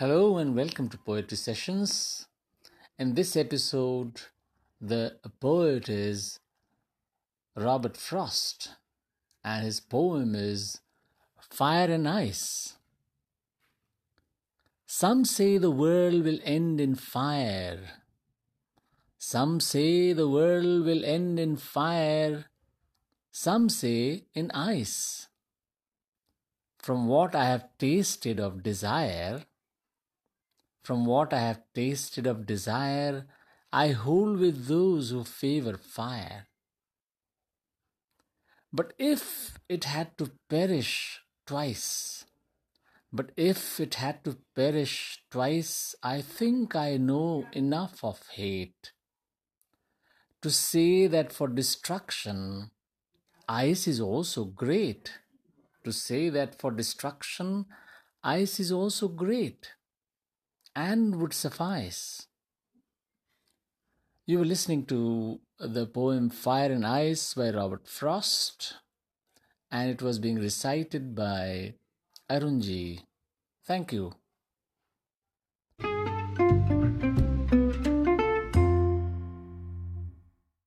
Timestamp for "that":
51.06-51.34, 56.30-56.58